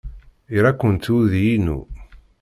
Ira-kent 0.55 1.05
uydi-inu. 1.13 1.79